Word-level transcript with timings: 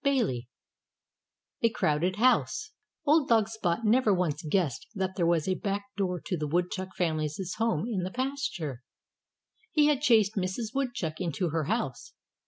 XVIII 0.03 0.49
A 1.61 1.69
CROWDED 1.69 2.15
HOUSE 2.15 2.71
Old 3.05 3.29
dog 3.29 3.47
Spot 3.47 3.81
never 3.85 4.11
once 4.11 4.41
guessed 4.41 4.87
that 4.95 5.11
there 5.15 5.27
was 5.27 5.47
a 5.47 5.53
back 5.53 5.85
door 5.95 6.19
to 6.25 6.35
the 6.35 6.47
Woodchuck 6.47 6.95
family's 6.95 7.39
home 7.59 7.85
in 7.87 7.99
the 8.01 8.09
pasture. 8.09 8.81
He 9.69 9.85
had 9.85 10.01
chased 10.01 10.33
Mrs. 10.33 10.73
Woodchuck 10.73 11.21
into 11.21 11.49
her 11.49 11.65
house. 11.65 12.13